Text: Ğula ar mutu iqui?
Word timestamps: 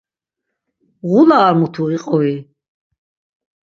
Ğula 1.09 1.37
ar 1.47 1.53
mutu 1.59 1.83
iqui? 1.95 2.33